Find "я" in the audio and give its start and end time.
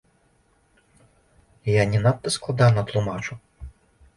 1.73-1.83